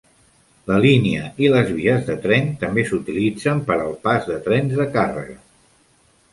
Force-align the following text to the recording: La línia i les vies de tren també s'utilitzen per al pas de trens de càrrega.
La 0.69 0.77
línia 0.85 1.27
i 1.47 1.51
les 1.55 1.69
vies 1.81 2.07
de 2.09 2.17
tren 2.25 2.49
també 2.65 2.87
s'utilitzen 2.89 3.63
per 3.71 3.79
al 3.85 3.95
pas 4.09 4.29
de 4.33 4.41
trens 4.49 4.77
de 4.83 4.93
càrrega. 4.99 5.41